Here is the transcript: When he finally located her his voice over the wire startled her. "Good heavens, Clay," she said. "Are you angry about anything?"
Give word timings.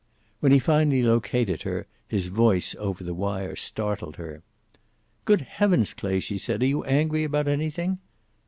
When 0.39 0.51
he 0.51 0.57
finally 0.57 1.03
located 1.03 1.61
her 1.61 1.85
his 2.07 2.29
voice 2.29 2.73
over 2.79 3.03
the 3.03 3.13
wire 3.13 3.55
startled 3.55 4.15
her. 4.15 4.41
"Good 5.25 5.41
heavens, 5.41 5.93
Clay," 5.93 6.19
she 6.19 6.39
said. 6.39 6.63
"Are 6.63 6.65
you 6.65 6.83
angry 6.85 7.23
about 7.23 7.47
anything?" 7.47 7.99